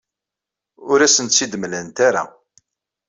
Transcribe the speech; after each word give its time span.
Ur 0.89 0.99
asen-tt-id-mlant 1.01 1.97
ara. 2.07 2.23